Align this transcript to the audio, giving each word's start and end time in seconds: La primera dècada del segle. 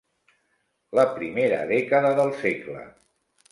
La 0.99 1.05
primera 1.19 1.61
dècada 1.73 2.17
del 2.23 2.35
segle. 2.43 2.83